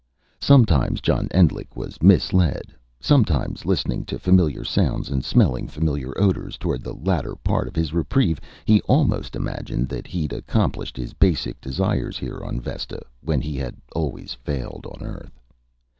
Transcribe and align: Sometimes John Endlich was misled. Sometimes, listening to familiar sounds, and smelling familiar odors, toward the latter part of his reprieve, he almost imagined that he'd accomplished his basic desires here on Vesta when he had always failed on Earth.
Sometimes 0.39 0.99
John 0.99 1.27
Endlich 1.29 1.75
was 1.75 2.01
misled. 2.01 2.73
Sometimes, 2.99 3.67
listening 3.67 4.03
to 4.05 4.17
familiar 4.17 4.63
sounds, 4.63 5.11
and 5.11 5.23
smelling 5.23 5.67
familiar 5.67 6.11
odors, 6.19 6.57
toward 6.57 6.81
the 6.81 6.95
latter 6.95 7.35
part 7.35 7.67
of 7.67 7.75
his 7.75 7.93
reprieve, 7.93 8.39
he 8.65 8.81
almost 8.87 9.35
imagined 9.35 9.89
that 9.89 10.07
he'd 10.07 10.33
accomplished 10.33 10.97
his 10.97 11.13
basic 11.13 11.61
desires 11.61 12.17
here 12.17 12.41
on 12.43 12.59
Vesta 12.59 12.99
when 13.21 13.41
he 13.41 13.57
had 13.57 13.75
always 13.93 14.33
failed 14.33 14.87
on 14.89 15.05
Earth. 15.05 15.39